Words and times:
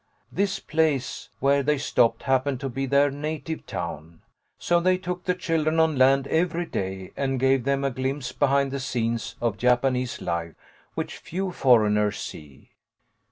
This 0.31 0.59
place 0.59 1.29
where 1.39 1.61
they 1.61 1.77
stopped 1.77 2.23
happened 2.23 2.59
to 2.61 2.69
be 2.69 2.87
their 2.87 3.11
native 3.11 3.67
town, 3.67 4.23
so 4.57 4.79
they 4.79 4.97
took 4.97 5.25
the 5.25 5.35
children 5.35 5.79
on 5.79 5.95
land 5.95 6.25
every 6.25 6.65
day 6.65 7.11
and 7.15 7.39
gave 7.39 7.65
them 7.65 7.83
a 7.83 7.91
glimpse 7.91 8.31
behind 8.31 8.71
the 8.71 8.79
scenes 8.79 9.35
of 9.41 9.59
Japan 9.59 9.95
ese 9.95 10.19
life, 10.19 10.55
which 10.95 11.17
few 11.19 11.51
foreigners 11.51 12.17
see. 12.17 12.71